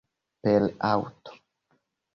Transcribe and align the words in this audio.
Per 0.47 0.63
aŭto? 0.89 1.39